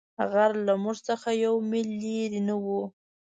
[0.31, 2.81] غر له موږ څخه یو مېل لیرې نه وو.